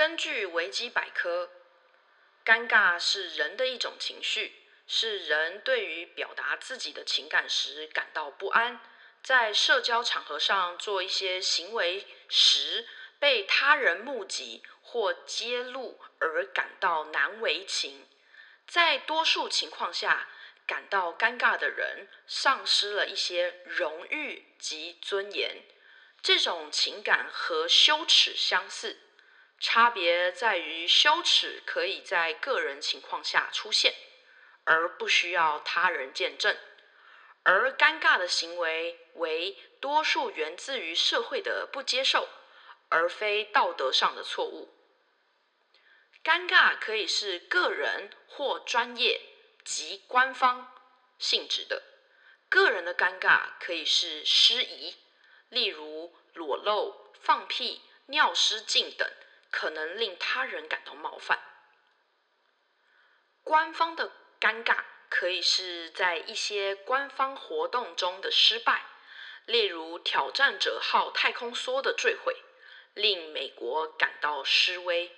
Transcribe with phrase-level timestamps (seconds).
[0.00, 1.50] 根据维基百科，
[2.42, 4.54] 尴尬是人的一种情绪，
[4.86, 8.80] 是人对于表达自己的情感时感到不安，
[9.22, 12.88] 在社交场合上做一些行为时
[13.18, 18.08] 被他人目击或揭露而感到难为情。
[18.66, 20.30] 在多数情况下，
[20.66, 25.62] 感到尴尬的人丧失了一些荣誉及尊严。
[26.22, 28.98] 这种情感和羞耻相似，
[29.60, 33.94] 差别在于羞耻可以在个人情况下出现，
[34.64, 36.56] 而不需要他人见证；
[37.42, 42.26] 而尴尬的行为为多数源自于社会的不接受，
[42.88, 44.74] 而非道德上的错误。
[46.24, 49.20] 尴尬可以是个人或专业
[49.62, 50.72] 及官方
[51.18, 51.82] 性质的。
[52.48, 54.96] 个人的尴尬可以是失仪，
[55.50, 59.08] 例如裸露、放屁、尿失禁等，
[59.50, 61.38] 可能令他人感到冒犯。
[63.42, 64.76] 官方的尴尬
[65.08, 68.82] 可以是在一些官方活动中的失败，
[69.46, 72.36] 例如挑战者号太空梭的坠毁，
[72.94, 75.10] 令美国感到失威。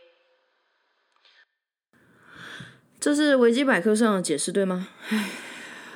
[2.99, 4.89] 这是维基百科上的解释，对吗？
[5.11, 5.31] 唉，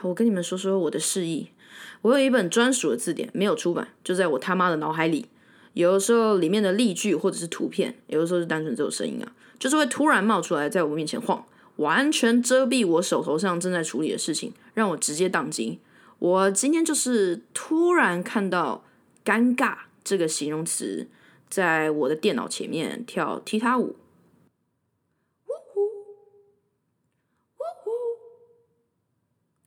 [0.02, 1.54] 我跟你们说说我的示意。
[2.02, 5.30] 我有一本专属的字典，没有出版，就在我他妈的脑海里。
[5.76, 11.46] 有的时候里面的例句或者是图片，有的时候是单纯只有声音啊，就是会突然冒出来，在我面前晃，
[11.76, 15.78] 完全遮蔽我手头上正在处理的事情，让我直接宕机。
[16.18, 18.86] 我今天就是突然看到
[19.22, 21.10] “尴尬”这个形容词，
[21.50, 23.96] 在我的电脑前面跳踢踏舞。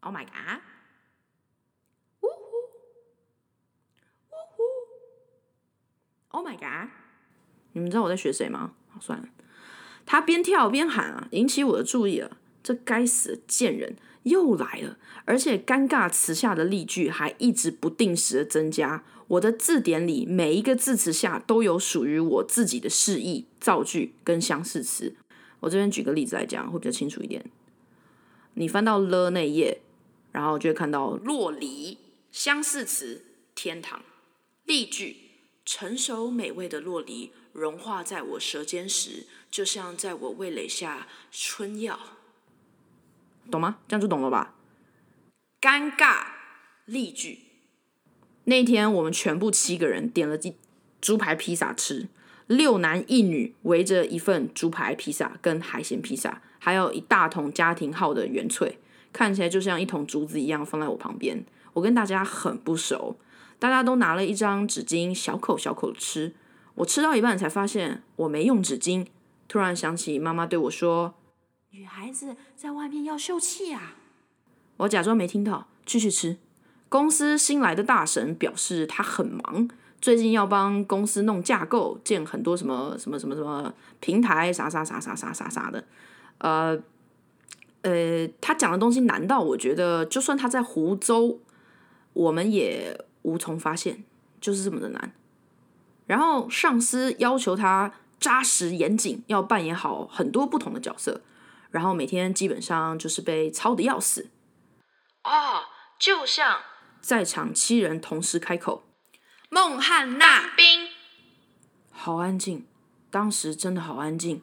[0.01, 0.61] Oh my god！
[2.21, 2.57] 呜呼，
[4.31, 4.63] 呜呼
[6.29, 6.89] ！Oh my god！
[7.85, 8.73] 你知道我在学谁吗？
[8.99, 9.27] 算了。
[10.05, 12.37] 他边跳边喊啊，引起我的注意了。
[12.61, 19.03] 这该死的贱人又来了，而且尴尬词下的例句还一直不定时的增加。
[19.27, 25.15] 我的字典里每一个字词下都有属于我自己的释义、造句跟相似词。
[25.61, 27.45] 我这边举个例子来讲，会比较清楚一点。
[28.55, 29.81] 你翻到了那一页。
[30.31, 31.97] 然后就会看到洛梨
[32.31, 33.23] 相似词
[33.55, 34.03] 天堂
[34.65, 35.17] 例句
[35.65, 41.99] 成熟美味的洛梨融化在我舌尖时，就像在我味蕾下春药，
[43.49, 43.77] 懂吗？
[43.87, 44.55] 这样就懂了吧？
[45.59, 46.25] 尴尬
[46.85, 47.39] 例句
[48.45, 50.55] 那天我们全部七个人点了一
[51.01, 52.07] 猪排披萨吃，
[52.47, 58.75] 六男一女围着一份猪排披萨跟海鲜披萨，还有一大桶家庭号的原萃。
[59.11, 61.43] 看起来就像一桶竹子一样放在我旁边，
[61.73, 63.17] 我跟大家很不熟，
[63.57, 66.33] 大家都拿了一张纸巾，小口小口吃。
[66.79, 69.05] 我吃到一半才发现我没用纸巾，
[69.49, 71.13] 突然想起妈妈对我说
[71.71, 73.97] ：“女孩子在外面要秀气啊。”
[74.77, 76.37] 我假装没听到，继续吃。
[76.87, 79.69] 公司新来的大神表示他很忙，
[79.99, 85.83] 最近要帮公司弄架构，建很多什么什么什么什么平台，啥啥啥啥啥啥啥的，
[86.37, 86.81] 呃。
[87.81, 91.39] 呃，他讲的东西难道我觉得，就算他在湖州，
[92.11, 94.03] 我们也无从发现，
[94.41, 95.13] 就是这么的难。
[96.09, 101.21] 然后上司要求他扎实严谨，要扮演好很多不同的角色，
[101.69, 104.31] 然后每天基本上就是被操的要死。
[105.23, 105.65] 哦，
[105.99, 106.61] 就像
[106.99, 108.85] 在场七人同时开口，
[109.51, 110.87] 孟汉娜冰，
[111.91, 112.65] 好安静，
[113.11, 114.41] 当时真的好安静。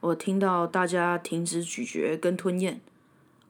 [0.00, 2.80] 我听到大家停止咀嚼跟吞咽，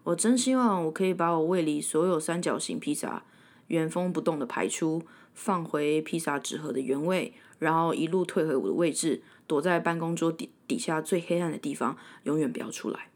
[0.05, 3.23] 我真希望我可以把我胃里所有三角形披萨
[3.69, 13.10] 原封不动的排出，放回披萨纸盒的原位，然后一路退回我的位置，躲在办公桌底底下最黑暗的地方，永远不要出来。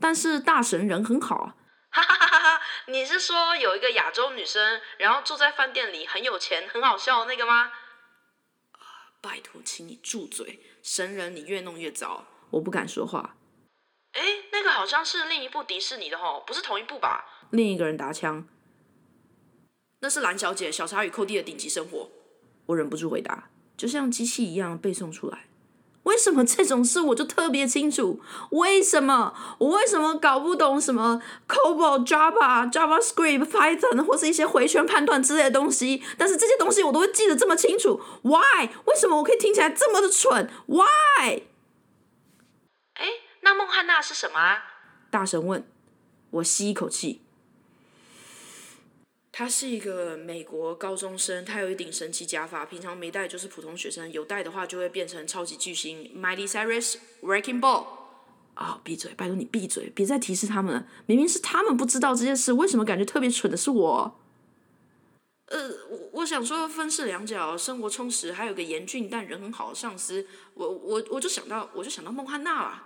[0.00, 1.56] 但是大神人很好啊，
[1.90, 2.60] 哈哈哈哈！
[2.86, 7.72] 你是说有一个亚洲女生，然后住在饭店里，很有钱，很好笑那个吗？
[9.20, 10.60] 拜托，请你住嘴！
[10.82, 13.36] 神人，你越弄越糟，我不敢说话。
[14.12, 14.22] 哎，
[14.52, 17.24] 那个好像是另一部迪士尼的吼，不是同一部吧？
[17.50, 18.46] 另一个人打枪，
[20.06, 22.08] 那是蓝小姐、小茶与寇弟的顶级生活。
[22.66, 25.46] 我忍不住回答，就像机器一样背诵出来。
[26.04, 28.20] 为什么这种事我就特别清楚？
[28.52, 36.00] 为什么我为什么搞不懂什么 COBOL、Java、JavaScript、Python 或是一些回旋判断之类的东西？
[36.16, 38.68] 但是这些东西我都会记得这么清楚？Why？
[38.84, 41.42] 为什么我可以听起来这么的蠢？Why？
[42.94, 43.06] 哎，
[43.40, 44.58] 那孟汉娜是什么啊？
[45.10, 45.66] 大神问。
[46.30, 47.25] 我吸一口气。
[49.38, 57.84] 他是一个美国高中生，他有一顶神奇假发，平常没戴就是普通学生，有戴的话就会变成超级巨星 Miley Cyrus Wrecking Ball。
[58.54, 59.12] 啊、闭嘴！
[59.12, 60.86] 拜托你闭嘴，别再提示他们了。
[61.04, 64.18] 明明是他们不知道这件事，为什么感觉特别蠢的是我？
[65.48, 72.84] 呃，我我想说分饰两角，生活充实，还有个严峻但人很好的上司，我我我就想到，我就想到孟汉娜了。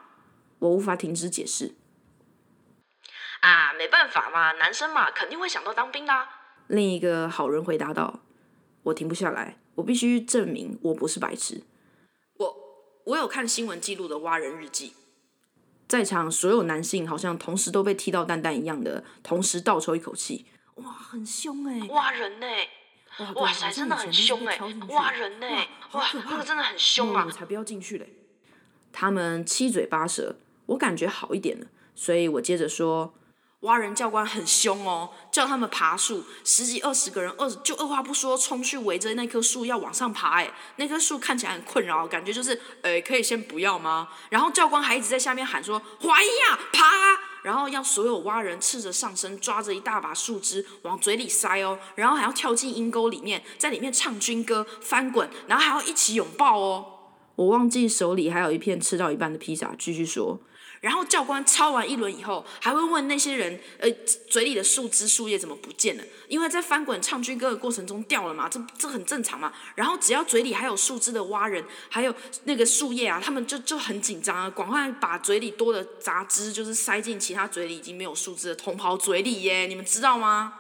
[0.58, 1.76] 我无法停止解释。
[3.43, 6.38] 啊，没办法嘛，男生嘛，肯定会想到当兵的啊。
[6.70, 8.20] 另一个好人回答道
[8.84, 11.64] ：“我停不下来，我必须证明我不是白痴。
[12.37, 12.56] 我
[13.06, 14.93] 我有看新闻记录的挖人日记，
[15.88, 20.46] 在场所有男性好像同时都被踢到蛋蛋一样的，同时倒抽一口气，
[20.76, 22.46] 哇，很凶哎、挖人呢、
[23.19, 24.56] 哇哇塞，真的很凶哎、
[24.90, 25.46] 挖人呢、
[25.90, 27.25] 哇，那个真的很凶啊。
[27.26, 27.32] 我！
[27.32, 28.08] 才不要进去嘞！
[28.93, 30.37] 他们七嘴八舌，
[30.67, 33.12] 我感觉好一点了，所以我接着说，
[33.61, 44.09] 挖人教官很凶哦，叫他们爬树，十几二十个人，二就二话不说冲去围着那棵树要往上爬，哎，那棵树看起来很困扰，感觉就是，呃，可以先不要吗？
[44.31, 46.85] 然后教官还一直在下面喊说，怀疑呀，爬！
[47.43, 56.87] 然后要所有蛙人赤着上身，抓着一大把树枝往嘴里塞哦，然后还要跳进阴沟里面，在里面唱军歌、翻滚，然后还要一起拥抱哦。
[57.37, 60.41] 我忘记手里还有一片吃到一半的披萨，继续说。
[60.81, 63.91] 然后教官抄完一轮以后，还会问那些人，呃，
[64.31, 66.05] 嘴里的树枝、树叶怎么不见了？
[66.27, 69.53] 因为在翻滚唱军歌的过程中掉了嘛，这这很正常嘛。
[69.75, 80.55] 然后只要嘴里还有树枝的蛙人，还有那个树叶啊，他们就就很紧张啊，赶快把嘴里多的杂枝就是塞进其他嘴里已经没有树枝的同袍嘴里耶，你们知道吗？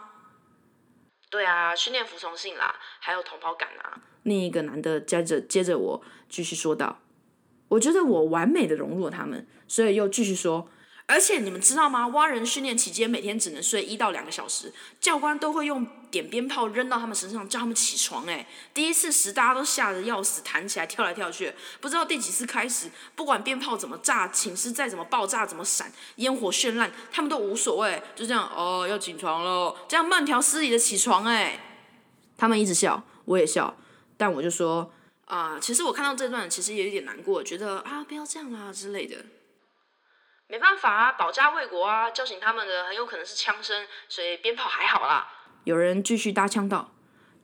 [1.30, 4.02] 对啊，训练服从性啦，还有同袍感啊。
[4.24, 7.00] 另一个男的接着接着我继续说道
[7.68, 10.68] ：“我觉得我完美的融入了他们，所以又继续说。
[11.06, 12.06] 而且你们知道吗？
[12.08, 18.24] 蛙人训练期间每天只能睡一到两个小时，教官都会用点鞭炮扔到他们身上，叫他们起床。
[18.26, 21.52] 哎，第一次时大家都吓得要死，弹起来跳来跳去。
[21.80, 31.24] 不知道第几次开始，不管鞭炮怎么炸，寝室再怎么爆炸、怎么闪，烟火绚烂，他们都无所谓，就这样哦，要起床喽，这样慢条斯理的起床。
[31.24, 31.58] 哎，
[32.36, 33.76] 他们一直笑，我也笑。
[34.16, 34.92] 但我就说
[35.24, 39.16] 啊、其实我看到这段，其实也有点难过，觉得啊，不要这样啦之类的。
[40.50, 45.28] 没办法啊，保家卫国啊，叫醒他们的很有可能是枪声，所以鞭炮还好啦。
[45.62, 46.90] 有人继续搭腔道。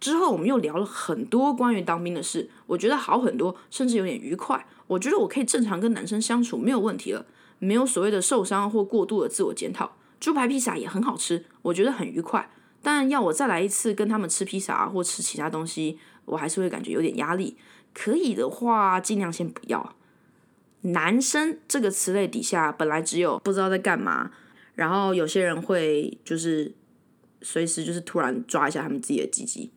[0.01, 4.67] 之后我们又聊了很多关于当兵的事，我觉得好很多，甚至有点愉快。
[4.89, 7.25] 我觉得我可以正常跟男生相处，没有问题了，
[7.61, 9.97] 没有所谓的受伤或过度的自我检讨。
[10.19, 12.51] 猪排披萨也很好吃，我觉得很愉快。
[12.83, 17.57] 但要我再来一次跟他们吃披萨或吃其他东西，我还是会感觉有点压力。
[17.95, 19.95] 可以的话，尽量先不要。
[20.93, 24.31] 男生这个词类底下本来只有不知道在干嘛，
[24.75, 26.75] 然后有些人会就是
[27.43, 29.73] 随时就是突然抓一下他们自己的鸡鸡。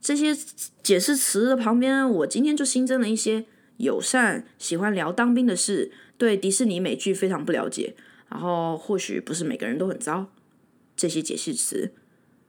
[0.00, 0.34] 这些
[0.82, 3.44] 解释词的旁边，我今天就新增了一些
[3.78, 7.94] 友善、喜欢聊当兵的事，对迪士尼美剧非常不了解，
[8.28, 10.32] 然后或许不是每个人都很糟。
[10.96, 11.92] 这些解释词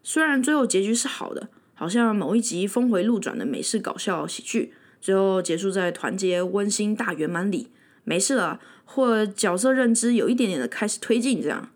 [0.02, 7.70] 虽然最后结局是好的，好像某一集峰回路转的美式搞笑喜剧，最后结束在团结、温馨、大圆满里，
[8.04, 11.70] 没事了，或角色认知有一点点的开始推进这样。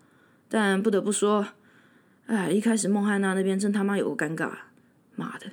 [0.48, 1.48] 但不得不说，
[2.26, 4.50] 哎，一开始孟汉娜那边真他妈有个尴尬，
[5.16, 5.46] 妈的！